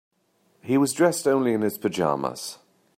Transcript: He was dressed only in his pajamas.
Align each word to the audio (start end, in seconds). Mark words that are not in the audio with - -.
He 0.63 0.79
was 0.79 0.93
dressed 0.93 1.27
only 1.27 1.53
in 1.53 1.61
his 1.61 1.77
pajamas. 1.77 2.57